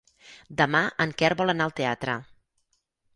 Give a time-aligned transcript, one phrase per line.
[0.61, 2.17] Demà en Quer vol anar al teatre.